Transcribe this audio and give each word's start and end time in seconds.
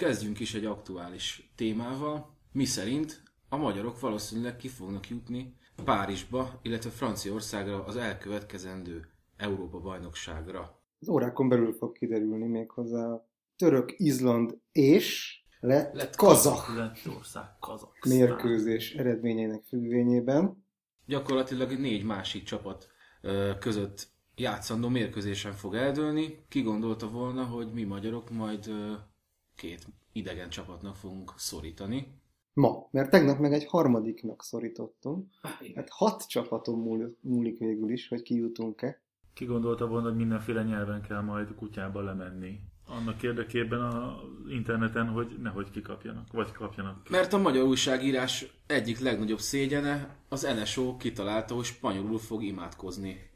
Kezdjünk 0.00 0.40
is 0.40 0.54
egy 0.54 0.64
aktuális 0.64 1.52
témával, 1.56 2.36
mi 2.52 2.64
szerint 2.64 3.22
a 3.48 3.56
magyarok 3.56 4.00
valószínűleg 4.00 4.56
ki 4.56 4.68
fognak 4.68 5.08
jutni 5.08 5.56
Párizsba, 5.84 6.60
illetve 6.62 6.90
Franciaországra 6.90 7.84
az 7.84 7.96
elkövetkezendő 7.96 9.06
Európa-bajnokságra. 9.36 10.82
Az 11.00 11.08
órákon 11.08 11.48
belül 11.48 11.72
fog 11.72 11.92
kiderülni 11.92 12.46
méghozzá 12.46 13.26
török, 13.56 13.94
Izland 13.96 14.58
és 14.72 15.38
lett, 15.60 15.94
lett 15.94 16.16
kazak 16.16 16.74
Lettország, 16.76 17.58
kazak 17.58 18.04
mérkőzés 18.08 18.94
eredményeinek 18.94 19.64
függvényében. 19.64 20.66
Gyakorlatilag 21.06 21.78
négy 21.78 22.04
másik 22.04 22.42
csapat 22.42 22.88
között 23.58 24.08
játszandó 24.36 24.88
mérkőzésen 24.88 25.52
fog 25.52 25.74
eldőlni. 25.74 26.44
Ki 26.48 26.62
gondolta 26.62 27.10
volna, 27.10 27.44
hogy 27.44 27.72
mi 27.72 27.82
magyarok 27.82 28.30
majd 28.30 28.70
két 29.60 29.86
idegen 30.12 30.48
csapatnak 30.48 30.96
fogunk 30.96 31.32
szorítani. 31.36 32.18
Ma, 32.52 32.88
mert 32.90 33.10
tegnap 33.10 33.38
meg 33.38 33.52
egy 33.52 33.66
harmadiknak 33.66 34.42
szorítottunk. 34.42 35.26
Hát 35.74 35.88
hat 35.88 36.28
csapaton 36.28 37.14
múlik 37.20 37.58
végül 37.58 37.90
is, 37.90 38.08
hogy 38.08 38.22
kijutunk-e. 38.22 39.00
Ki 39.34 39.44
gondolta 39.44 39.86
volna, 39.86 40.08
hogy 40.08 40.16
mindenféle 40.16 40.62
nyelven 40.62 41.02
kell 41.02 41.20
majd 41.20 41.54
kutyába 41.54 42.02
lemenni? 42.02 42.60
Annak 42.86 43.22
érdekében 43.22 43.80
az 43.80 44.50
interneten, 44.50 45.06
hogy 45.06 45.36
nehogy 45.42 45.70
kikapjanak, 45.70 46.32
vagy 46.32 46.52
kapjanak. 46.52 47.08
Mert 47.08 47.32
a 47.32 47.38
magyar 47.38 47.64
újságírás 47.64 48.46
egyik 48.66 48.98
legnagyobb 48.98 49.38
szégyene 49.38 50.16
az 50.28 50.42
NSO 50.60 50.96
kitalálta, 50.96 51.54
hogy 51.54 51.64
spanyolul 51.64 52.18
fog 52.18 52.42
imádkozni 52.42 53.30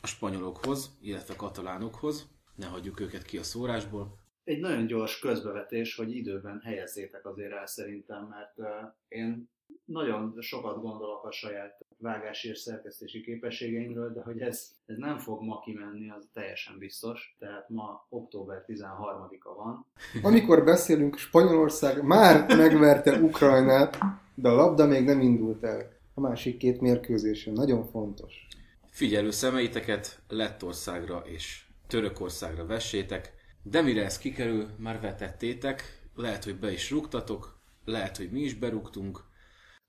a 0.00 0.06
spanyolokhoz, 0.06 0.96
illetve 1.00 1.36
katalánokhoz. 1.36 2.28
Ne 2.54 2.66
hagyjuk 2.66 3.00
őket 3.00 3.22
ki 3.22 3.38
a 3.38 3.42
szórásból 3.42 4.18
egy 4.48 4.60
nagyon 4.60 4.86
gyors 4.86 5.18
közbevetés, 5.18 5.96
hogy 5.96 6.16
időben 6.16 6.60
helyezzétek 6.64 7.26
azért 7.26 7.52
el 7.52 7.66
szerintem, 7.66 8.24
mert 8.24 8.86
én 9.08 9.50
nagyon 9.84 10.34
sokat 10.40 10.80
gondolok 10.80 11.24
a 11.24 11.32
saját 11.32 11.78
vágási 11.98 12.48
és 12.48 12.58
szerkesztési 12.58 13.20
képességeimről, 13.20 14.12
de 14.12 14.22
hogy 14.22 14.40
ez, 14.40 14.70
ez 14.86 14.96
nem 14.96 15.18
fog 15.18 15.42
ma 15.42 15.60
kimenni, 15.60 16.10
az 16.10 16.28
teljesen 16.32 16.78
biztos. 16.78 17.36
Tehát 17.38 17.68
ma 17.68 18.06
október 18.08 18.64
13-a 18.66 19.54
van. 19.54 19.86
Amikor 20.22 20.64
beszélünk, 20.64 21.16
Spanyolország 21.16 22.02
már 22.02 22.56
megverte 22.56 23.20
Ukrajnát, 23.20 23.98
de 24.34 24.48
a 24.48 24.54
labda 24.54 24.86
még 24.86 25.04
nem 25.04 25.20
indult 25.20 25.64
el. 25.64 25.92
A 26.14 26.20
másik 26.20 26.56
két 26.56 26.80
mérkőzésen. 26.80 27.52
Nagyon 27.52 27.84
fontos. 27.84 28.46
Figyelő 28.90 29.30
szemeiteket 29.30 30.22
Lettországra 30.28 31.22
és 31.24 31.64
Törökországra 31.86 32.66
vessétek, 32.66 33.37
de 33.62 33.82
mire 33.82 34.04
ez 34.04 34.18
kikerül, 34.18 34.68
már 34.78 35.00
vetettétek, 35.00 36.00
lehet, 36.14 36.44
hogy 36.44 36.58
be 36.58 36.72
is 36.72 36.90
rúgtatok, 36.90 37.58
lehet, 37.84 38.16
hogy 38.16 38.30
mi 38.30 38.40
is 38.40 38.54
berúgtunk. 38.54 39.24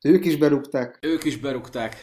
Ők 0.03 0.25
is 0.25 0.37
berúgták. 0.37 0.99
Ők 1.01 1.23
is 1.23 1.39
berúgták. 1.39 1.95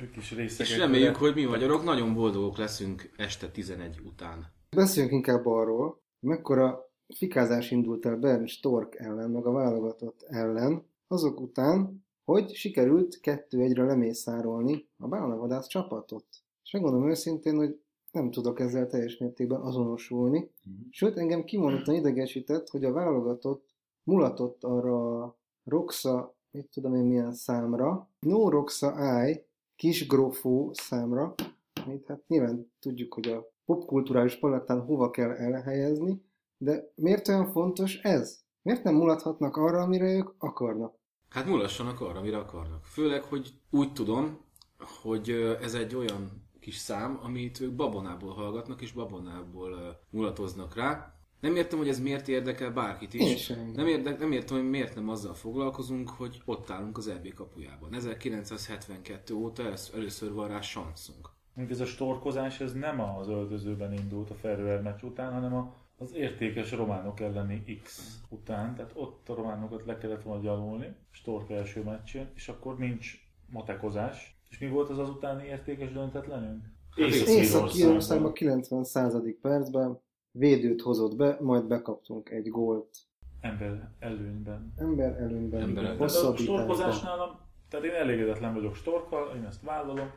Ők 0.00 0.16
is 0.16 0.32
részek. 0.32 0.66
És 0.66 0.76
reméljük, 0.76 1.16
hogy 1.16 1.34
mi 1.34 1.44
magyarok 1.44 1.84
nagyon 1.84 2.14
boldogok 2.14 2.56
leszünk 2.56 3.10
este 3.16 3.50
11 3.50 4.00
után. 4.04 4.46
Beszéljünk 4.70 5.14
inkább 5.14 5.46
arról, 5.46 6.00
mekkora 6.20 6.90
fikázás 7.14 7.70
indult 7.70 8.06
el 8.06 8.16
Bern 8.16 8.46
Stork 8.46 8.94
ellen, 8.94 9.30
meg 9.30 9.46
a 9.46 9.52
válogatott 9.52 10.22
ellen, 10.26 10.86
azok 11.06 11.40
után, 11.40 12.04
hogy 12.24 12.54
sikerült 12.54 13.20
kettő 13.20 13.60
egyre 13.60 13.84
lemészárolni 13.84 14.88
a 14.98 15.08
bálnavadász 15.08 15.66
csapatot. 15.66 16.26
És 16.64 16.70
megmondom 16.70 17.10
őszintén, 17.10 17.56
hogy 17.56 17.80
nem 18.18 18.30
tudok 18.30 18.60
ezzel 18.60 18.86
teljes 18.86 19.16
mértékben 19.16 19.60
azonosulni. 19.60 20.50
Mm. 20.68 20.72
Sőt, 20.90 21.16
engem 21.16 21.44
kimondottan 21.44 21.94
idegesített, 21.94 22.68
hogy 22.68 22.84
a 22.84 22.92
válogatott 22.92 23.74
mulatott 24.02 24.64
arra 24.64 25.22
a 25.22 25.36
Roxa, 25.64 26.36
mit 26.50 26.70
tudom 26.70 26.94
én 26.94 27.04
milyen 27.04 27.32
számra, 27.32 28.10
No 28.20 28.48
Roxa 28.48 29.26
I, 29.28 29.44
kis 29.76 30.06
grofó 30.06 30.70
számra, 30.72 31.34
amit 31.84 32.06
hát 32.06 32.22
nyilván 32.26 32.72
tudjuk, 32.80 33.14
hogy 33.14 33.28
a 33.28 33.50
popkulturális 33.64 34.38
palettán 34.38 34.80
hova 34.80 35.10
kell 35.10 35.30
elhelyezni, 35.30 36.22
de 36.56 36.92
miért 36.94 37.28
olyan 37.28 37.46
fontos 37.46 37.96
ez? 37.96 38.40
Miért 38.62 38.82
nem 38.82 38.94
mulathatnak 38.94 39.56
arra, 39.56 39.82
amire 39.82 40.12
ők 40.12 40.30
akarnak? 40.38 40.94
Hát 41.28 41.46
mulassanak 41.46 42.00
arra, 42.00 42.18
amire 42.18 42.38
akarnak. 42.38 42.84
Főleg, 42.84 43.22
hogy 43.22 43.52
úgy 43.70 43.92
tudom, 43.92 44.38
hogy 45.02 45.30
ez 45.62 45.74
egy 45.74 45.94
olyan 45.94 46.47
kis 46.68 46.76
szám, 46.76 47.18
amit 47.22 47.60
ők 47.60 47.72
babonából 47.72 48.32
hallgatnak, 48.32 48.80
és 48.80 48.92
babonából 48.92 49.72
uh, 49.72 49.80
mulatoznak 50.10 50.74
rá. 50.74 51.14
Nem 51.40 51.56
értem, 51.56 51.78
hogy 51.78 51.88
ez 51.88 52.00
miért 52.00 52.28
érdekel 52.28 52.70
bárkit 52.70 53.14
is. 53.14 53.52
Nem, 53.74 53.86
érde, 53.86 54.16
nem 54.18 54.32
értem, 54.32 54.56
hogy 54.56 54.68
miért 54.68 54.94
nem 54.94 55.08
azzal 55.08 55.34
foglalkozunk, 55.34 56.08
hogy 56.08 56.42
ott 56.44 56.70
állunk 56.70 56.98
az 56.98 57.08
EB 57.08 57.34
kapujában. 57.34 57.94
1972 57.94 59.34
óta 59.34 59.62
először 59.94 60.32
van 60.32 60.48
rá 60.48 60.60
sanszunk. 60.60 61.30
Ez 61.68 61.80
a 61.80 61.86
storkozás 61.86 62.60
ez 62.60 62.72
nem 62.72 63.00
az 63.00 63.28
öltözőben 63.28 63.92
indult 63.92 64.30
a 64.30 64.34
Ferrer 64.34 64.82
meccs 64.82 65.02
után, 65.02 65.32
hanem 65.32 65.54
a, 65.54 65.74
az 65.96 66.14
értékes 66.14 66.72
románok 66.72 67.20
elleni 67.20 67.80
X 67.82 68.18
után. 68.28 68.74
Tehát 68.74 68.92
ott 68.94 69.28
a 69.28 69.34
románokat 69.34 69.84
le 69.86 69.98
kellett 69.98 70.22
volna 70.22 70.42
gyalulni, 70.42 70.94
Stork 71.10 71.50
első 71.50 71.82
meccsén, 71.82 72.30
és 72.34 72.48
akkor 72.48 72.78
nincs 72.78 73.14
matekozás, 73.50 74.37
és 74.48 74.58
mi 74.58 74.68
volt 74.68 74.88
az 74.88 74.98
az 74.98 75.08
utáni 75.08 75.46
értékes 75.46 75.92
döntetlenünk? 75.92 76.64
Észak-Írországban 76.96 78.32
90 78.32 78.84
századik 78.84 79.40
percben 79.40 80.00
védőt 80.30 80.80
hozott 80.80 81.16
be, 81.16 81.36
majd 81.40 81.64
bekaptunk 81.64 82.30
egy 82.30 82.48
gólt. 82.48 82.88
Ember 83.40 83.90
előnyben. 83.98 84.72
Ember 84.76 85.12
előnyben. 85.20 85.60
Ember 85.60 85.84
előnyben. 85.84 86.08
A 86.08 86.36
storkozásnál, 86.36 87.48
tehát 87.68 87.86
én 87.86 87.92
elégedetlen 87.92 88.54
vagyok 88.54 88.74
storkkal, 88.74 89.36
én 89.36 89.44
ezt 89.44 89.62
vállalom, 89.62 90.10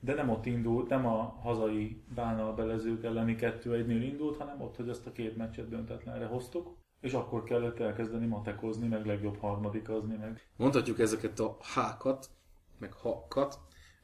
de 0.00 0.14
nem 0.14 0.28
ott 0.28 0.46
indult, 0.46 0.88
nem 0.88 1.06
a 1.06 1.38
hazai 1.42 2.02
bána 2.14 2.54
belezők 2.54 3.04
elleni 3.04 3.36
kettő 3.36 3.74
egynél 3.74 4.02
indult, 4.02 4.36
hanem 4.36 4.60
ott, 4.60 4.76
hogy 4.76 4.88
ezt 4.88 5.06
a 5.06 5.12
két 5.12 5.36
meccset 5.36 5.68
döntetlenre 5.68 6.26
hoztuk, 6.26 6.76
és 7.00 7.12
akkor 7.12 7.44
kellett 7.44 7.80
elkezdeni 7.80 8.26
matekozni, 8.26 8.88
meg 8.88 9.06
legjobb 9.06 9.36
harmadikazni, 9.36 10.16
meg... 10.16 10.48
Mondhatjuk 10.56 10.98
ezeket 10.98 11.38
a 11.38 11.56
hákat, 11.74 12.30
meg 12.78 12.92
hakat, 12.92 13.58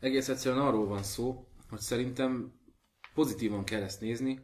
egész 0.04 0.28
egyszerűen 0.28 0.62
arról 0.62 0.86
van 0.86 1.02
szó, 1.02 1.48
hogy 1.68 1.78
szerintem 1.78 2.52
pozitívan 3.14 3.64
kell 3.64 3.82
ezt 3.82 4.00
nézni, 4.00 4.40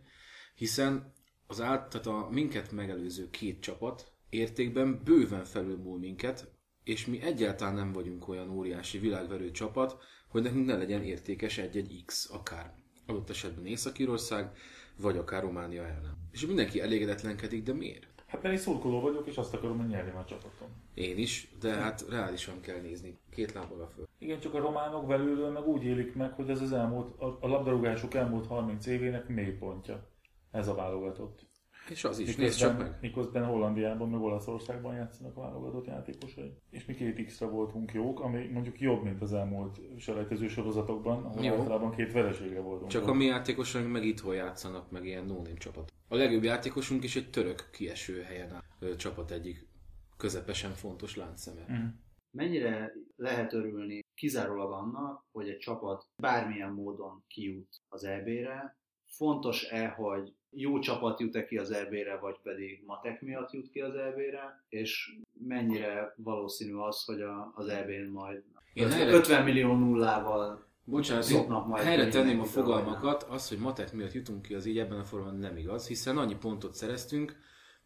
hiszen 0.55 1.13
az 1.47 1.61
át, 1.61 1.89
tehát 1.89 2.07
a 2.07 2.29
minket 2.31 2.73
megelőző 2.73 3.31
két 3.31 3.61
csapat 3.61 4.13
értékben 4.29 5.01
bőven 5.05 5.45
felülmúl 5.45 5.99
minket, 5.99 6.53
és 6.85 7.07
mi 7.07 7.21
egyáltalán 7.21 7.75
nem 7.75 7.93
vagyunk 7.93 8.29
olyan 8.29 8.51
óriási 8.51 8.99
világverő 8.99 9.51
csapat, 9.51 9.97
hogy 10.29 10.43
nekünk 10.43 10.67
ne 10.67 10.77
legyen 10.77 11.03
értékes 11.03 11.59
egy-egy 11.59 12.03
X, 12.07 12.31
akár 12.31 12.75
adott 13.07 13.31
esetben 13.31 13.67
Észak-Írország, 13.67 14.53
vagy 14.97 15.17
akár 15.17 15.43
Románia 15.43 15.83
ellen. 15.83 16.29
És 16.31 16.47
mindenki 16.47 16.81
elégedetlenkedik, 16.81 17.63
de 17.63 17.73
miért? 17.73 18.20
Hát 18.31 18.43
mert 18.43 18.55
én 18.55 18.61
szurkoló 18.61 19.01
vagyok, 19.01 19.27
és 19.27 19.37
azt 19.37 19.55
akarom, 19.55 19.79
hogy 19.79 19.89
nyerjem 19.89 20.17
a 20.17 20.25
csapatom. 20.25 20.69
Én 20.95 21.19
is, 21.19 21.49
de 21.61 21.73
hát 21.73 22.05
reálisan 22.09 22.61
kell 22.61 22.81
nézni. 22.81 23.19
Két 23.31 23.53
lábbal 23.53 23.81
a 23.81 23.87
föl. 23.87 24.09
Igen, 24.19 24.41
csak 24.41 24.55
a 24.55 24.59
románok 24.59 25.07
belülről 25.07 25.51
meg 25.51 25.67
úgy 25.67 25.85
élik 25.85 26.15
meg, 26.15 26.33
hogy 26.33 26.51
ez 26.51 26.61
az 26.61 26.73
elmúlt, 26.73 27.21
a, 27.21 27.39
a 27.41 27.47
labdarúgások 27.47 28.15
elmúlt 28.15 28.47
30 28.47 28.87
évének 28.87 29.29
mélypontja. 29.29 30.09
Ez 30.51 30.69
a 30.69 30.75
válogatott. 30.75 31.50
És 31.91 32.05
az 32.05 32.19
is, 32.19 32.37
nézd 32.37 32.59
csak 32.59 32.79
meg. 32.79 32.99
Miközben 33.01 33.45
Hollandiában, 33.45 34.09
meg 34.09 34.21
Olaszországban 34.21 34.95
játszanak 34.95 35.37
a 35.37 35.41
válogatott 35.41 35.87
játékosai. 35.87 36.53
És 36.71 36.85
mi 36.85 36.95
két 36.95 37.25
x 37.27 37.39
voltunk 37.39 37.93
jók, 37.93 38.21
ami 38.21 38.47
mondjuk 38.47 38.81
jobb, 38.81 39.03
mint 39.03 39.23
az 39.23 39.33
elmúlt 39.33 39.81
selejtező 39.99 40.49
sorozatokban, 40.49 41.25
ahol 41.25 41.45
Jó. 41.45 41.55
általában 41.55 41.91
két 41.91 42.13
vereségre 42.13 42.61
voltunk. 42.61 42.91
Csak 42.91 43.09
a 43.09 43.13
mi 43.13 43.25
játékosaink 43.25 43.93
meg 43.93 44.05
itthon 44.05 44.35
játszanak, 44.35 44.91
meg 44.91 45.05
ilyen 45.05 45.25
no 45.25 45.43
csapat. 45.59 45.93
A 46.09 46.17
legjobb 46.17 46.43
játékosunk 46.43 47.05
is 47.05 47.17
egy 47.17 47.31
török 47.31 47.69
kieső 47.73 48.23
helyen 48.23 48.53
áll 48.53 48.97
csapat 48.97 49.31
egyik 49.31 49.69
közepesen 50.17 50.73
fontos 50.73 51.17
láncszeme. 51.17 51.67
Mm. 51.73 51.87
Mennyire 52.31 52.93
lehet 53.17 53.53
örülni 53.53 54.01
kizárólag 54.15 54.73
annak, 54.73 55.25
hogy 55.33 55.49
egy 55.49 55.59
csapat 55.59 56.07
bármilyen 56.23 56.73
módon 56.73 57.25
kijut 57.27 57.81
az 57.89 58.05
EB-re? 58.05 58.79
Fontos-e, 59.11 59.89
hogy 59.89 60.33
jó 60.51 60.79
csapat 60.79 61.21
jut-e 61.21 61.45
ki 61.45 61.57
az 61.57 61.71
EB-re, 61.71 62.19
vagy 62.19 62.37
pedig 62.43 62.83
matek 62.87 63.23
miatt 63.23 63.53
jut 63.53 63.71
ki 63.71 63.81
az 63.81 63.95
EB-re, 63.95 64.65
és 64.69 65.19
mennyire 65.47 66.15
valószínű 66.17 66.75
az, 66.75 67.05
hogy 67.05 67.21
a, 67.21 67.53
az 67.55 67.69
EB-n 67.69 68.11
majd 68.13 68.43
Én 68.73 68.91
50 68.91 69.45
millió 69.45 69.75
nullával 69.75 70.69
Bocsánat, 70.85 71.67
majd 71.67 71.85
helyre 71.85 72.09
tenném 72.09 72.41
a 72.41 72.45
fogalmakat, 72.45 73.23
az, 73.23 73.49
hogy 73.49 73.59
matek 73.59 73.93
miatt 73.93 74.13
jutunk 74.13 74.43
ki, 74.43 74.55
az 74.55 74.67
így 74.67 74.79
ebben 74.79 74.99
a 74.99 75.05
formában 75.05 75.39
nem 75.39 75.57
igaz, 75.57 75.87
hiszen 75.87 76.19
annyi 76.19 76.37
pontot 76.37 76.75
szereztünk, 76.75 77.37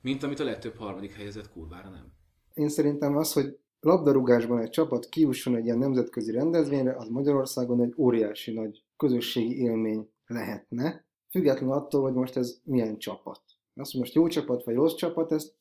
mint 0.01 0.23
amit 0.23 0.41
a 0.41 0.45
legtöbb 0.45 0.77
harmadik 0.77 1.13
helyezett 1.13 1.53
kurvára 1.53 1.89
nem. 1.89 2.13
Én 2.55 2.69
szerintem 2.69 3.17
az, 3.17 3.33
hogy 3.33 3.59
labdarúgásban 3.81 4.61
egy 4.61 4.71
csapat 4.71 5.09
kiusson 5.09 5.57
egy 5.57 5.65
ilyen 5.65 5.79
nemzetközi 5.79 6.33
rendezvényre, 6.33 6.97
az 6.97 7.09
Magyarországon 7.09 7.83
egy 7.83 7.95
óriási 7.97 8.53
nagy 8.53 8.83
közösségi 8.97 9.59
élmény 9.63 10.11
lehetne, 10.27 11.05
függetlenül 11.35 11.75
attól, 11.75 12.03
hogy 12.03 12.13
most 12.13 12.37
ez 12.37 12.61
milyen 12.65 12.99
csapat. 12.99 13.41
Azt, 13.75 13.91
hogy 13.91 14.01
most 14.01 14.15
jó 14.15 14.27
csapat 14.27 14.65
vagy 14.65 14.75
rossz 14.75 14.95
csapat, 14.95 15.33
ezt 15.33 15.55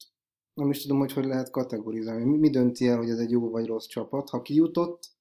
nem 0.54 0.70
is 0.70 0.82
tudom, 0.82 1.00
hogy 1.00 1.14
hogy 1.14 1.26
lehet 1.26 1.50
kategorizálni. 1.50 2.24
Mi, 2.24 2.38
mi 2.38 2.50
dönti 2.50 2.88
el, 2.88 2.98
hogy 2.98 3.10
ez 3.10 3.20
egy 3.20 3.32
jó 3.32 3.50
vagy 3.50 3.66
rossz 3.66 3.86
csapat? 3.86 4.30
Ha 4.30 4.42
kijutott, 4.42 5.12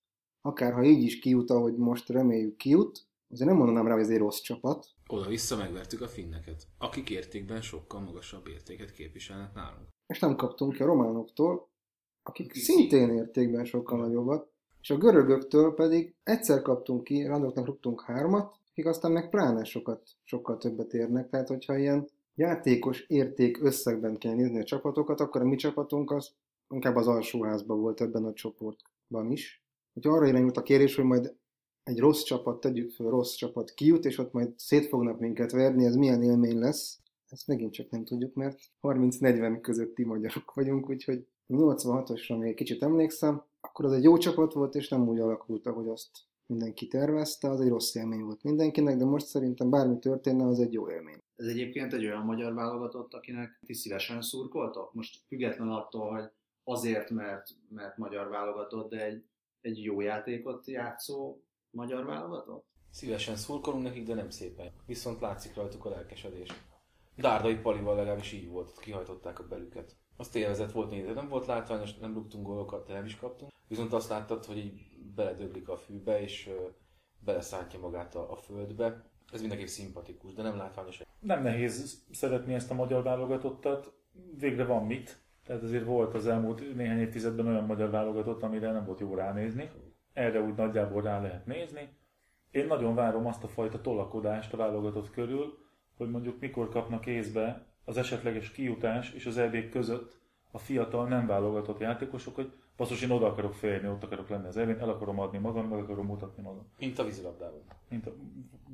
akár 0.41 0.73
ha 0.73 0.83
így 0.83 1.03
is 1.03 1.19
kijut, 1.19 1.51
ahogy 1.51 1.77
most 1.77 2.09
reméljük 2.09 2.57
kijut, 2.57 3.07
azért 3.31 3.49
nem 3.49 3.59
mondanám 3.59 3.87
rá, 3.87 3.93
hogy 3.93 4.03
ez 4.03 4.11
egy 4.11 4.19
rossz 4.19 4.41
csapat. 4.41 4.87
Oda-vissza 5.07 5.57
megvertük 5.57 6.01
a 6.01 6.09
finneket, 6.09 6.67
akik 6.79 7.11
értékben 7.11 7.61
sokkal 7.61 8.01
magasabb 8.01 8.47
értéket 8.47 8.93
képviselnek 8.93 9.55
nálunk. 9.55 9.89
És 10.07 10.19
nem 10.19 10.37
kaptunk 10.37 10.73
ki 10.75 10.83
a 10.83 10.87
románoktól, 10.87 11.69
akik 12.23 12.55
szintén 12.55 13.11
értékben 13.11 13.65
sokkal 13.65 13.99
nagyobbat, 13.99 14.51
és 14.81 14.91
a 14.91 14.97
görögöktől 14.97 15.75
pedig 15.75 16.15
egyszer 16.23 16.63
kaptunk 16.63 17.05
ki, 17.05 17.27
randoknak 17.27 17.67
rúgtunk 17.67 18.01
hármat, 18.01 18.61
akik 18.73 18.87
aztán 18.87 19.13
meg 19.13 19.29
pláne 19.29 19.65
sokat, 19.65 20.09
sokkal 20.25 20.59
többet 20.59 20.93
érnek. 20.93 21.29
Tehát, 21.29 21.49
hogyha 21.49 21.77
ilyen 21.77 22.09
játékos 22.35 23.05
érték 23.07 23.63
összegben 23.63 24.19
kell 24.19 24.35
nézni 24.35 24.61
a 24.61 24.65
csapatokat, 24.65 25.21
akkor 25.21 25.41
a 25.41 25.45
mi 25.45 25.57
csapatunk 25.57 26.11
az 26.11 26.35
inkább 26.69 26.97
az 26.97 27.07
alsóházban 27.07 27.81
volt 27.81 28.01
ebben 28.01 28.25
a 28.25 28.33
csoportban 28.33 29.31
is. 29.31 29.65
Hogyha 29.93 30.13
arra 30.13 30.27
irányult 30.27 30.57
a 30.57 30.63
kérés, 30.63 30.97
hogy 30.97 31.05
majd 31.05 31.37
egy 31.83 31.99
rossz 31.99 32.23
csapat, 32.23 32.61
tegyük 32.61 32.91
fel, 32.91 33.11
rossz 33.11 33.35
csapat 33.35 33.71
kijut, 33.71 34.05
és 34.05 34.19
ott 34.19 34.33
majd 34.33 34.59
szét 34.59 34.87
fognak 34.87 35.19
minket 35.19 35.53
verni, 35.53 35.85
ez 35.85 35.95
milyen 35.95 36.23
élmény 36.23 36.59
lesz, 36.59 37.01
ezt 37.29 37.47
megint 37.47 37.73
csak 37.73 37.91
nem 37.91 38.05
tudjuk, 38.05 38.35
mert 38.35 38.59
30-40 38.83 39.59
közötti 39.63 40.05
magyarok 40.05 40.55
vagyunk, 40.55 40.89
úgyhogy 40.89 41.27
86-osra 41.49 42.39
még 42.39 42.55
kicsit 42.55 42.83
emlékszem, 42.83 43.43
akkor 43.61 43.85
az 43.85 43.93
egy 43.93 44.03
jó 44.03 44.17
csapat 44.17 44.53
volt, 44.53 44.75
és 44.75 44.89
nem 44.89 45.09
úgy 45.09 45.19
alakult, 45.19 45.67
ahogy 45.67 45.89
azt 45.89 46.11
mindenki 46.47 46.87
tervezte, 46.87 47.51
az 47.51 47.61
egy 47.61 47.69
rossz 47.69 47.95
élmény 47.95 48.23
volt 48.23 48.43
mindenkinek, 48.43 48.97
de 48.97 49.05
most 49.05 49.27
szerintem 49.27 49.71
bármi 49.71 49.99
történne, 49.99 50.45
az 50.47 50.61
egy 50.61 50.73
jó 50.73 50.91
élmény. 50.91 51.19
Ez 51.37 51.47
egyébként 51.47 51.93
egy 51.93 52.05
olyan 52.05 52.25
magyar 52.25 52.55
válogatott, 52.55 53.15
akinek 53.15 53.61
ti 53.67 53.75
szívesen 53.75 54.23
szurkoltok? 54.23 54.95
Most 54.95 55.21
független 55.27 55.69
attól, 55.69 56.11
hogy 56.11 56.31
azért, 56.65 57.11
mert, 57.11 57.49
mert 57.69 57.97
magyar 57.97 58.29
válogatott, 58.29 58.91
de 58.91 59.05
egy, 59.05 59.25
egy 59.61 59.83
jó 59.83 60.01
játékot 60.01 60.67
játszó 60.67 61.43
magyar 61.71 62.05
válogatott? 62.05 62.67
Szívesen 62.91 63.37
szurkolunk 63.37 63.83
nekik, 63.83 64.07
de 64.07 64.15
nem 64.15 64.31
szépen. 64.31 64.73
Viszont 64.87 65.21
látszik 65.21 65.55
rajtuk 65.55 65.85
a 65.85 65.91
lelkesedés. 65.91 66.49
Dárdai 67.17 67.57
Palival 67.57 67.97
legalábbis 67.97 68.33
így 68.33 68.49
volt, 68.49 68.79
kihajtották 68.79 69.39
a 69.39 69.47
belüket. 69.47 69.97
Az 70.17 70.35
élvezett 70.35 70.73
volt 70.73 70.91
nézni, 70.91 71.13
nem 71.13 71.29
volt 71.29 71.47
látványos, 71.47 71.99
nem 71.99 72.15
rúgtunk 72.15 72.47
gólokat, 72.47 72.87
de 72.87 72.93
nem 72.93 73.05
is 73.05 73.17
kaptunk. 73.17 73.51
Viszont 73.69 73.93
azt 73.93 74.09
láttad, 74.09 74.45
hogy 74.45 74.57
így 74.57 74.92
beledöglik 75.15 75.69
a 75.69 75.77
fűbe, 75.77 76.21
és 76.21 76.51
beleszántja 77.19 77.79
magát 77.79 78.15
a, 78.15 78.31
a 78.31 78.37
földbe. 78.37 79.11
Ez 79.33 79.41
mindenképp 79.41 79.67
szimpatikus, 79.67 80.35
de 80.35 80.43
nem 80.43 80.57
látványos. 80.57 81.03
Nem 81.21 81.43
nehéz 81.43 82.05
szeretni 82.11 82.55
ezt 82.55 82.71
a 82.71 82.75
magyar 82.75 83.03
válogatottat, 83.03 83.93
végre 84.39 84.65
van 84.65 84.87
mit. 84.87 85.21
Tehát 85.45 85.63
azért 85.63 85.85
volt 85.85 86.15
az 86.15 86.27
elmúlt 86.27 86.75
néhány 86.75 86.99
évtizedben 86.99 87.47
olyan 87.47 87.65
magyar 87.65 87.91
válogatott, 87.91 88.43
amire 88.43 88.73
nem 88.73 88.85
volt 88.85 89.01
jó 89.01 89.15
ránézni. 89.15 89.71
Erre 90.13 90.41
úgy 90.41 90.55
nagyjából 90.55 91.03
rá 91.03 91.21
lehet 91.21 91.47
nézni. 91.47 91.97
Én 92.51 92.67
nagyon 92.67 92.95
várom 92.95 93.27
azt 93.27 93.45
a 93.45 93.49
fajta 93.49 93.81
tolakodást 93.81 94.53
a 94.53 94.57
válogatott 94.57 95.11
körül, 95.11 95.59
hogy 95.97 96.11
mondjuk 96.11 96.41
mikor 96.41 96.69
kapnak 96.69 97.07
észbe 97.07 97.67
az 97.85 97.97
esetleges 97.97 98.51
kijutás 98.51 99.13
és 99.13 99.27
az 99.27 99.39
EB 99.39 99.69
között 99.71 100.21
a 100.51 100.59
fiatal 100.59 101.09
nem 101.09 101.27
válogatott 101.27 101.81
játékosok, 101.81 102.35
hogy 102.35 102.53
basszus, 102.77 103.03
én 103.03 103.11
oda 103.11 103.27
akarok 103.27 103.55
férni, 103.55 103.89
ott 103.89 104.03
akarok 104.03 104.29
lenni 104.29 104.47
az 104.47 104.57
elvén, 104.57 104.79
el 104.79 104.89
akarom 104.89 105.19
adni 105.19 105.39
magam, 105.39 105.69
meg 105.69 105.79
akarom 105.79 106.07
mutatni 106.07 106.43
magam. 106.43 106.67
Mint 106.79 106.99
a 106.99 107.05
vízilabdában. 107.05 107.63
Mint 107.89 108.07
a, 108.07 108.13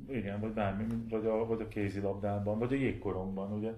igen, 0.07 0.39
vagy 0.39 0.53
bármi, 0.53 0.85
vagy 1.09 1.25
a, 1.25 1.45
vagy 1.45 1.61
a 1.61 1.67
kézilabdában, 1.67 2.59
vagy 2.59 2.73
a 2.73 2.75
jégkorongban, 2.75 3.51
ugye. 3.51 3.73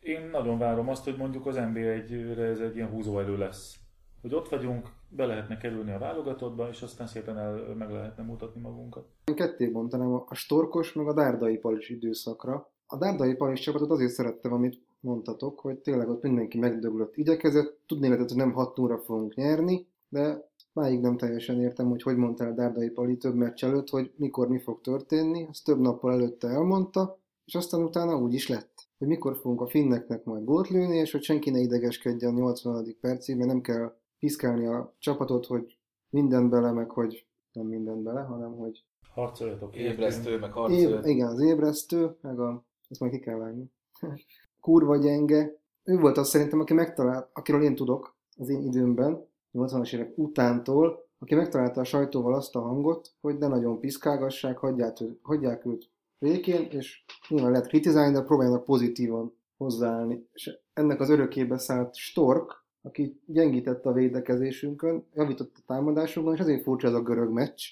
Én 0.00 0.28
nagyon 0.30 0.58
várom 0.58 0.88
azt, 0.88 1.04
hogy 1.04 1.16
mondjuk 1.16 1.46
az 1.46 1.56
NB1-re 1.58 2.44
ez 2.44 2.60
egy 2.60 2.76
ilyen 2.76 2.88
húzóerő 2.88 3.36
lesz. 3.36 3.78
Hogy 4.20 4.34
ott 4.34 4.48
vagyunk, 4.48 4.88
be 5.08 5.26
lehetne 5.26 5.56
kerülni 5.56 5.92
a 5.92 5.98
válogatottba, 5.98 6.68
és 6.68 6.82
aztán 6.82 7.06
szépen 7.06 7.38
el, 7.38 7.74
meg 7.74 7.90
lehetne 7.90 8.22
mutatni 8.22 8.60
magunkat. 8.60 9.08
Én 9.24 9.34
ketté 9.34 9.68
bontanám 9.68 10.12
a 10.12 10.34
Storkos 10.34 10.92
meg 10.92 11.06
a 11.06 11.14
Dárdai 11.14 11.56
Palis 11.58 11.88
időszakra. 11.88 12.72
A 12.86 12.96
Dárdai 12.98 13.34
Palis 13.34 13.60
csapatot 13.60 13.90
azért 13.90 14.12
szerettem, 14.12 14.52
amit 14.52 14.83
mondtatok, 15.04 15.60
hogy 15.60 15.78
tényleg 15.78 16.08
ott 16.08 16.22
mindenki 16.22 16.58
megdöglött, 16.58 17.16
igyekezett, 17.16 17.78
tudni 17.86 18.06
lehetett, 18.06 18.28
hogy 18.28 18.36
nem 18.36 18.52
6 18.52 18.78
óra 18.78 18.98
fogunk 18.98 19.34
nyerni, 19.34 19.86
de 20.08 20.48
máig 20.72 21.00
nem 21.00 21.16
teljesen 21.16 21.60
értem, 21.60 21.88
hogy 21.88 22.02
hogy 22.02 22.16
mondta 22.16 22.44
el 22.44 22.54
Dárdai 22.54 22.90
Pali 22.90 23.16
több 23.16 23.34
meccs 23.34 23.64
előtt, 23.64 23.88
hogy 23.88 24.12
mikor 24.16 24.48
mi 24.48 24.58
fog 24.58 24.80
történni, 24.80 25.46
azt 25.50 25.64
több 25.64 25.80
nappal 25.80 26.12
előtte 26.12 26.48
elmondta, 26.48 27.18
és 27.44 27.54
aztán 27.54 27.82
utána 27.82 28.18
úgy 28.18 28.34
is 28.34 28.48
lett, 28.48 28.88
hogy 28.98 29.06
mikor 29.08 29.36
fogunk 29.36 29.60
a 29.60 29.66
finneknek 29.66 30.24
majd 30.24 30.44
gólt 30.44 30.68
lőni, 30.68 30.96
és 30.96 31.12
hogy 31.12 31.22
senki 31.22 31.50
ne 31.50 31.58
idegeskedjen 31.58 32.34
a 32.34 32.38
80. 32.38 32.96
percig, 33.00 33.36
mert 33.36 33.48
nem 33.48 33.60
kell 33.60 33.96
piszkálni 34.18 34.66
a 34.66 34.94
csapatot, 34.98 35.46
hogy 35.46 35.76
minden 36.10 36.48
bele, 36.48 36.72
meg 36.72 36.90
hogy 36.90 37.26
nem 37.52 37.66
minden 37.66 38.02
bele, 38.02 38.20
hanem 38.20 38.56
hogy 38.56 38.84
Harcoljatok. 39.14 39.76
Ébresztő, 39.76 40.38
meg 40.38 40.48
év, 40.48 40.54
harcolja. 40.54 41.00
igen, 41.04 41.28
az 41.28 41.40
ébresztő, 41.40 42.16
meg 42.20 42.40
a, 42.40 42.64
ezt 42.88 43.00
majd 43.00 43.12
ki 43.12 43.18
kell 43.18 43.36
vágni. 43.36 43.70
Kurva 44.64 44.96
gyenge. 44.96 45.60
Ő 45.82 45.98
volt 45.98 46.16
az 46.16 46.28
szerintem, 46.28 46.60
aki 46.60 46.74
megtalált, 46.74 47.28
akiről 47.32 47.62
én 47.62 47.74
tudok 47.74 48.16
az 48.36 48.48
én 48.48 48.62
időmben, 48.62 49.26
80-as 49.52 49.94
évek 49.94 50.18
utántól, 50.18 51.08
aki 51.18 51.34
megtalálta 51.34 51.80
a 51.80 51.84
sajtóval 51.84 52.34
azt 52.34 52.56
a 52.56 52.60
hangot, 52.60 53.10
hogy 53.20 53.38
ne 53.38 53.46
nagyon 53.46 53.80
piszkálgassák, 53.80 54.58
hagyják, 54.58 54.96
hagyják 55.22 55.66
őt 55.66 55.90
békén, 56.18 56.68
és 56.70 57.04
nyilván 57.28 57.50
lehet 57.50 57.66
kritizálni, 57.66 58.12
de 58.12 58.22
próbáljanak 58.22 58.64
pozitívan 58.64 59.36
hozzáállni. 59.56 60.28
És 60.32 60.58
ennek 60.72 61.00
az 61.00 61.10
örökébe 61.10 61.58
szállt 61.58 61.94
Stork, 61.94 62.64
aki 62.82 63.20
gyengítette 63.26 63.88
a 63.88 63.92
védekezésünkön, 63.92 65.06
javított 65.14 65.56
a 65.56 65.62
támadásunkon, 65.66 66.34
és 66.34 66.40
ezért 66.40 66.62
furcsa 66.62 66.88
ez 66.88 66.94
a 66.94 67.02
görög 67.02 67.32
meccs. 67.32 67.62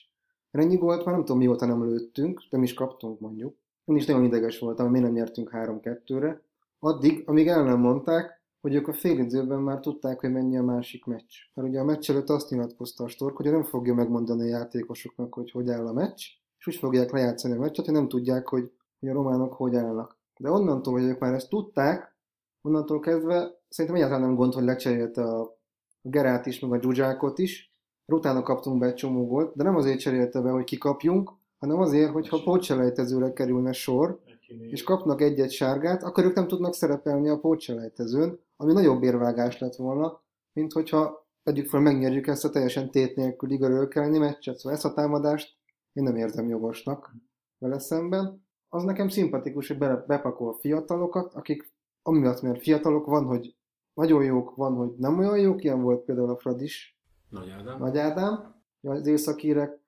Ennyi 0.51 0.77
gólt 0.77 1.05
már 1.05 1.15
nem 1.15 1.25
tudom 1.25 1.41
mióta 1.41 1.67
nem 1.67 1.85
lőttünk, 1.85 2.43
nem 2.51 2.63
is 2.63 2.75
kaptunk 2.75 3.21
mondjuk. 3.21 3.57
Én 3.85 3.97
is 3.97 4.07
nagyon 4.07 4.25
ideges 4.25 4.59
voltam, 4.59 4.91
mi 4.91 4.99
nem 4.99 5.13
nyertünk 5.13 5.51
3-2-re. 5.53 6.43
Addig, 6.85 7.23
amíg 7.27 7.49
el 7.49 7.65
nem 7.65 7.81
mondták, 7.81 8.43
hogy 8.61 8.75
ők 8.75 8.89
a 8.89 8.93
félidőben 8.93 9.59
már 9.59 9.81
tudták, 9.81 10.21
hogy 10.21 10.33
mennyi 10.33 10.57
a 10.57 10.63
másik 10.63 11.05
meccs. 11.05 11.35
Mert 11.55 11.69
ugye 11.69 11.81
a 11.81 11.85
meccs 11.85 12.11
előtt 12.11 12.29
azt 12.29 12.51
nyilatkozta 12.51 13.05
a 13.05 13.09
Stork, 13.09 13.37
hogy 13.37 13.51
nem 13.51 13.63
fogja 13.63 13.95
megmondani 13.95 14.43
a 14.43 14.57
játékosoknak, 14.57 15.35
hogy 15.35 15.51
hogy 15.51 15.71
áll 15.71 15.87
a 15.87 15.93
meccs, 15.93 16.23
és 16.59 16.67
úgy 16.67 16.77
fogják 16.77 17.11
lejátszani 17.11 17.55
a 17.55 17.59
meccset, 17.59 17.85
hogy 17.85 17.95
nem 17.95 18.09
tudják, 18.09 18.49
hogy, 18.49 18.73
hogy 19.01 19.09
a 19.09 19.13
románok 19.13 19.53
hogy 19.53 19.75
állnak. 19.75 20.19
De 20.37 20.51
onnantól, 20.51 20.93
hogy 20.93 21.03
ők 21.03 21.19
már 21.19 21.35
ezt 21.35 21.49
tudták, 21.49 22.17
onnantól 22.63 23.01
kezdve 23.01 23.61
szerintem 23.69 24.01
egyáltalán 24.01 24.27
nem 24.27 24.37
gond, 24.37 24.53
hogy 24.53 24.65
lecserélte 24.65 25.23
a, 25.23 25.41
a 25.41 26.09
Gerát 26.09 26.47
is, 26.47 26.61
meg 26.61 26.73
a 26.73 26.83
Zsuzsákot 26.83 27.39
is, 27.39 27.75
utána 28.13 28.43
kaptunk 28.43 28.79
be 28.79 28.87
egy 28.87 28.95
csomó 28.95 29.27
volt, 29.27 29.57
de 29.57 29.63
nem 29.63 29.77
azért 29.77 30.01
cserélte 30.01 30.41
be, 30.41 30.51
hogy 30.51 30.65
kikapjunk, 30.65 31.33
hanem 31.59 31.79
azért, 31.79 32.11
hogy 32.11 32.29
ha 32.29 32.43
pótselejtezőre 32.43 33.33
kerülne 33.33 33.73
sor, 33.73 34.21
és 34.61 34.83
kapnak 34.83 35.21
egy-egy 35.21 35.53
sárgát, 35.53 36.03
akkor 36.03 36.25
ők 36.25 36.35
nem 36.35 36.47
tudnak 36.47 36.75
szerepelni 36.75 37.29
a 37.29 37.39
pótselejtezőn, 37.39 38.39
ami 38.57 38.73
nagyobb 38.73 39.03
érvágás 39.03 39.59
lett 39.59 39.75
volna, 39.75 40.23
mint 40.53 40.73
hogyha 40.73 41.27
tegyük 41.43 41.69
fel, 41.69 41.81
megnyerjük 41.81 42.27
ezt 42.27 42.45
a 42.45 42.51
teljesen 42.51 42.91
tét 42.91 43.17
nélkül 43.17 43.51
igazolkelni 43.51 44.19
meccset. 44.19 44.57
Szóval 44.57 44.73
ezt 44.73 44.85
a 44.85 44.93
támadást 44.93 45.57
én 45.93 46.03
nem 46.03 46.17
érzem 46.17 46.49
jogosnak 46.49 47.15
vele 47.59 47.79
szemben. 47.79 48.47
Az 48.69 48.83
nekem 48.83 49.09
szimpatikus, 49.09 49.69
hogy 49.69 49.79
bepakol 49.79 50.59
fiatalokat, 50.61 51.35
akik 51.35 51.73
amiatt, 52.03 52.43
mert 52.43 52.63
fiatalok 52.63 53.07
van, 53.07 53.25
hogy 53.25 53.57
nagyon 53.95 54.25
jók, 54.25 54.55
van, 54.55 54.75
hogy 54.75 54.93
nem 54.97 55.19
olyan 55.19 55.39
jók, 55.39 55.65
ilyen 55.65 55.83
volt 55.83 56.05
például 56.05 56.31
a 56.31 56.37
Frad 56.37 56.63
is, 56.63 57.01
Nagy 57.29 57.51
Ádám. 57.51 57.79
Nagy 57.79 57.99
Ádám. 57.99 58.55
Az 58.81 59.07
északírek 59.07 59.81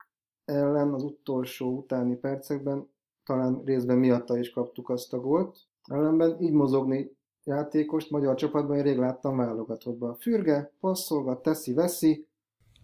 ellen 0.45 0.93
az 0.93 1.03
utolsó 1.03 1.77
utáni 1.77 2.17
percekben 2.17 2.89
talán 3.25 3.63
részben 3.65 3.99
miatta 3.99 4.39
is 4.39 4.51
kaptuk 4.51 4.89
azt 4.89 5.13
a 5.13 5.21
gólt. 5.21 5.57
Ellenben 5.85 6.41
így 6.41 6.53
mozogni 6.53 7.17
játékost 7.45 8.11
magyar 8.11 8.35
csapatban 8.35 8.77
én 8.77 8.83
rég 8.83 8.99
láttam 8.99 9.37
válogatottban. 9.37 10.15
Fürge, 10.15 10.73
passzolgat, 10.81 11.43
teszi, 11.43 11.73
veszi, 11.73 12.27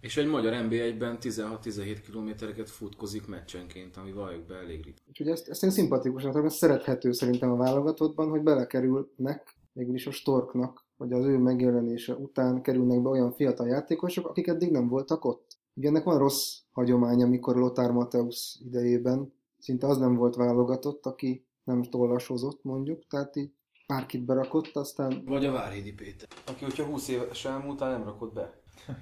És 0.00 0.16
egy 0.16 0.26
magyar 0.26 0.66
NB1-ben 0.66 1.18
16-17 1.20 1.98
kilométereket 2.06 2.70
futkozik 2.70 3.26
meccsenként, 3.26 3.96
ami 3.96 4.12
valljuk 4.12 4.46
be 4.46 4.54
elég 4.54 4.84
ritka. 4.84 5.02
Úgyhogy 5.08 5.28
ezt, 5.28 5.48
ezt 5.48 5.62
én 5.62 5.70
szimpatikusnak 5.70 6.32
tartom, 6.32 6.50
szerethető 6.50 7.12
szerintem 7.12 7.50
a 7.50 7.56
válogatottban, 7.56 8.28
hogy 8.28 8.42
belekerülnek, 8.42 9.56
végülis 9.72 10.06
a 10.06 10.10
Storknak, 10.10 10.84
vagy 10.96 11.12
az 11.12 11.24
ő 11.24 11.38
megjelenése 11.38 12.14
után 12.14 12.62
kerülnek 12.62 13.02
be 13.02 13.08
olyan 13.08 13.32
fiatal 13.32 13.68
játékosok, 13.68 14.28
akik 14.28 14.46
eddig 14.46 14.70
nem 14.70 14.88
voltak 14.88 15.24
ott. 15.24 15.58
Ugye 15.74 15.88
ennek 15.88 16.04
van 16.04 16.18
rossz 16.18 16.58
hagyománya, 16.72 17.26
amikor 17.26 17.56
Lothar 17.56 17.92
Mateusz 17.92 18.60
idejében 18.64 19.32
szinte 19.60 19.86
az 19.86 19.98
nem 19.98 20.14
volt 20.14 20.34
válogatott, 20.34 21.06
aki 21.06 21.46
nem 21.64 21.82
tollasozott 21.82 22.64
mondjuk, 22.64 23.06
tehát 23.06 23.36
így 23.36 23.52
bárkit 23.86 24.24
berakott, 24.24 24.76
aztán 24.76 25.22
Vagy 25.24 25.44
a 25.44 25.52
Várhédi 25.52 25.92
Péter. 25.92 26.28
Aki, 26.46 26.64
hogyha 26.64 26.84
20 26.84 27.08
éves 27.08 27.44
elmúltál, 27.44 27.90
nem 27.90 28.04
rakott 28.04 28.32
be. 28.32 28.58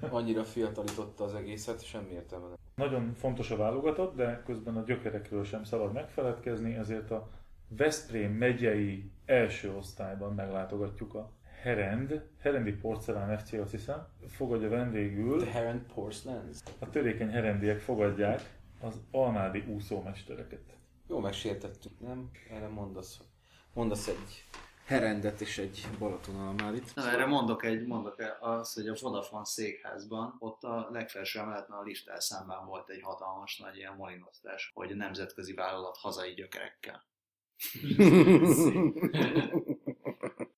Annyira 0.09 0.43
fiatalította 0.43 1.23
az 1.23 1.33
egészet, 1.33 1.83
semmi 1.83 2.11
értelme 2.11 2.47
nem. 2.47 2.55
Nagyon 2.75 3.13
fontos 3.13 3.51
a 3.51 3.55
válogatott, 3.55 4.15
de 4.15 4.43
közben 4.45 4.77
a 4.77 4.83
gyökerekről 4.83 5.43
sem 5.43 5.63
szabad 5.63 5.93
megfeledkezni, 5.93 6.73
ezért 6.75 7.11
a 7.11 7.29
Veszprém 7.77 8.31
megyei 8.31 9.11
első 9.25 9.75
osztályban 9.75 10.33
meglátogatjuk 10.33 11.13
a 11.13 11.31
Herend, 11.61 12.23
Herendi 12.39 12.71
Porcelán 12.71 13.37
FC, 13.37 13.53
azt 13.53 13.71
hiszem, 13.71 14.07
fogadja 14.27 14.69
vendégül, 14.69 15.39
The 15.39 15.51
Heron 15.51 15.85
Porcelains. 15.93 16.57
a 16.79 16.89
törékeny 16.89 17.29
herendiek 17.29 17.79
fogadják 17.79 18.58
az 18.81 18.99
almádi 19.11 19.63
úszómestereket. 19.67 20.77
Jó 21.07 21.19
megsértettük, 21.19 21.99
nem? 21.99 22.29
Erre 22.49 22.67
mondasz, 22.67 23.19
mondasz 23.73 24.07
egy 24.07 24.45
herendet 24.85 25.41
és 25.41 25.57
egy 25.57 25.87
Balatonalmádit. 25.99 26.95
Na, 26.95 27.11
erre 27.11 27.25
mondok 27.25 27.65
egy, 27.65 27.85
mondok 27.85 28.15
az, 28.39 28.73
hogy 28.73 28.87
a 28.87 28.95
Vodafone 29.01 29.45
székházban 29.45 30.35
ott 30.39 30.63
a 30.63 30.87
legfelső 30.91 31.39
emeleten 31.39 31.75
a 31.75 31.81
listál 31.81 32.19
számban 32.19 32.65
volt 32.65 32.89
egy 32.89 33.01
hatalmas 33.01 33.57
nagy 33.57 33.77
ilyen 33.77 33.95
molinosztás, 33.95 34.71
hogy 34.73 34.91
a 34.91 34.95
nemzetközi 34.95 35.53
vállalat 35.53 35.97
hazai 35.97 36.33
gyökerekkel. 36.33 37.03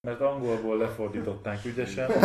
Mert 0.02 0.22
angolból 0.22 0.78
lefordították 0.78 1.66
ügyesen. 1.66 2.10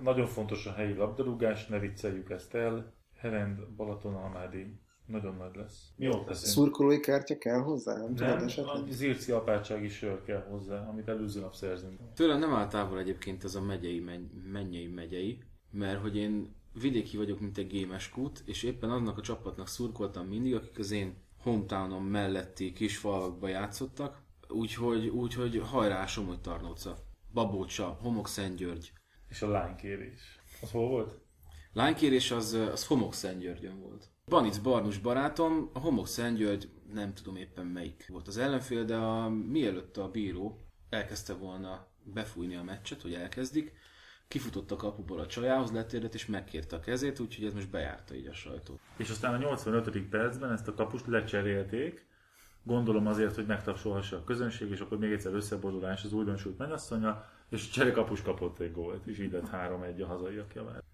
Nagyon 0.00 0.26
fontos 0.26 0.66
a 0.66 0.72
helyi 0.72 0.94
labdarúgás, 0.94 1.66
ne 1.66 1.78
vicceljük 1.78 2.30
ezt 2.30 2.54
el. 2.54 2.94
Herend, 3.16 3.68
Balatonalmádi, 3.76 4.80
nagyon 5.06 5.36
nagy 5.36 5.56
lesz. 5.56 5.92
Mi 5.96 6.08
ott 6.08 6.26
leszünk? 6.28 6.52
Szurkolói 6.52 7.00
kártya 7.00 7.38
kell 7.38 7.60
hozzá? 7.60 7.96
Nem, 7.96 8.14
tudod 8.14 8.34
Nem, 8.34 8.44
esetleg? 8.44 8.82
a 8.82 8.84
zirci 8.90 9.32
apátsági 9.32 9.88
sör 9.88 10.22
kell 10.22 10.42
hozzá, 10.42 10.88
amit 10.88 11.08
előző 11.08 11.40
nap 11.40 11.54
szerzünk. 11.54 12.00
Tőlem 12.14 12.38
nem 12.38 12.54
áll 12.54 12.68
távol 12.68 12.98
egyébként 12.98 13.44
ez 13.44 13.54
a 13.54 13.60
megyei, 13.60 14.00
menny, 14.00 14.26
mennyei 14.52 14.86
megyei, 14.86 15.42
mert 15.70 16.00
hogy 16.00 16.16
én 16.16 16.54
vidéki 16.80 17.16
vagyok, 17.16 17.40
mint 17.40 17.58
egy 17.58 17.66
gémes 17.66 18.08
kút, 18.08 18.42
és 18.46 18.62
éppen 18.62 18.90
annak 18.90 19.18
a 19.18 19.22
csapatnak 19.22 19.68
szurkoltam 19.68 20.26
mindig, 20.26 20.54
akik 20.54 20.78
az 20.78 20.90
én 20.90 21.14
hometownom 21.42 22.04
melletti 22.04 22.72
kis 22.72 22.96
falvakba 22.96 23.48
játszottak, 23.48 24.22
úgyhogy, 24.48 25.06
úgyhogy 25.06 25.62
hajrá 25.70 26.06
Somogy 26.06 26.40
Tarnóca, 26.40 26.96
Babócsa, 27.32 27.98
Homok 28.00 28.28
Szentgyörgy. 28.28 28.92
És 29.28 29.42
a 29.42 29.48
lánykérés. 29.48 30.40
Az 30.62 30.70
hol 30.70 30.88
volt? 30.88 31.25
Lánykérés 31.76 32.30
az, 32.30 32.52
az 32.52 32.86
Homok 32.86 33.14
Szentgyörgyön 33.14 33.80
volt. 33.80 34.08
Banic 34.24 34.58
Barnus 34.58 34.98
barátom, 34.98 35.70
a 35.72 35.78
Homok 35.78 36.06
Szentgyörgy, 36.06 36.68
nem 36.92 37.14
tudom 37.14 37.36
éppen 37.36 37.66
melyik 37.66 38.06
volt 38.08 38.28
az 38.28 38.36
ellenfél, 38.36 38.84
de 38.84 38.96
a, 38.96 39.28
mielőtt 39.28 39.96
a 39.96 40.10
bíró 40.10 40.60
elkezdte 40.88 41.32
volna 41.34 41.86
befújni 42.02 42.56
a 42.56 42.62
meccset, 42.62 43.02
hogy 43.02 43.14
elkezdik, 43.14 43.72
kifutott 44.28 44.70
a 44.70 44.76
kapuból 44.76 45.20
a 45.20 45.26
csajához, 45.26 45.72
letérdet 45.72 46.14
és 46.14 46.26
megkérte 46.26 46.76
a 46.76 46.80
kezét, 46.80 47.20
úgyhogy 47.20 47.44
ez 47.44 47.52
most 47.52 47.70
bejárta 47.70 48.14
így 48.14 48.26
a 48.26 48.34
sajtót. 48.34 48.80
És 48.96 49.10
aztán 49.10 49.34
a 49.34 49.38
85. 49.38 50.08
percben 50.08 50.52
ezt 50.52 50.68
a 50.68 50.74
kapust 50.74 51.06
lecserélték, 51.06 52.06
gondolom 52.62 53.06
azért, 53.06 53.34
hogy 53.34 53.46
megtapsolhassa 53.46 54.16
a 54.16 54.24
közönség, 54.24 54.70
és 54.70 54.80
akkor 54.80 54.98
még 54.98 55.12
egyszer 55.12 55.34
összebordulás 55.34 56.04
az 56.04 56.12
újdonsült 56.12 56.58
mennyasszonya, 56.58 57.24
és 57.48 57.68
cserekapus 57.68 58.22
kapott 58.22 58.60
egy 58.60 58.72
gólt, 58.72 59.06
és 59.06 59.18
így 59.18 59.32
lett 59.32 59.48
3-1 59.52 60.02
a 60.02 60.06
hazaiak 60.06 60.54
javára. 60.54 60.84